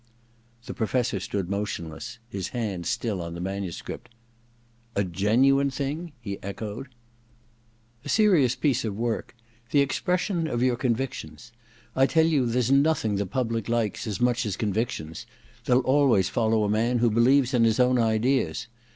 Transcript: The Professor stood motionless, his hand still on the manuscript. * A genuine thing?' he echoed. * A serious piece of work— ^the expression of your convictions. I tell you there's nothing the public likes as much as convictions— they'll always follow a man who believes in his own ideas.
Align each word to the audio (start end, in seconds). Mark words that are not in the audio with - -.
The 0.65 0.73
Professor 0.73 1.19
stood 1.19 1.47
motionless, 1.47 2.17
his 2.27 2.47
hand 2.47 2.87
still 2.87 3.21
on 3.21 3.35
the 3.35 3.39
manuscript. 3.39 4.09
* 4.55 4.95
A 4.95 5.03
genuine 5.03 5.69
thing?' 5.69 6.11
he 6.23 6.41
echoed. 6.41 6.87
* 7.47 8.03
A 8.03 8.09
serious 8.09 8.55
piece 8.55 8.83
of 8.83 8.95
work— 8.97 9.35
^the 9.71 9.79
expression 9.83 10.47
of 10.47 10.63
your 10.63 10.75
convictions. 10.75 11.51
I 11.95 12.07
tell 12.07 12.25
you 12.25 12.47
there's 12.47 12.71
nothing 12.71 13.17
the 13.17 13.27
public 13.27 13.69
likes 13.69 14.07
as 14.07 14.19
much 14.19 14.43
as 14.43 14.57
convictions— 14.57 15.27
they'll 15.65 15.81
always 15.81 16.29
follow 16.29 16.63
a 16.63 16.67
man 16.69 16.97
who 16.97 17.11
believes 17.11 17.53
in 17.53 17.63
his 17.63 17.79
own 17.79 17.99
ideas. 17.99 18.65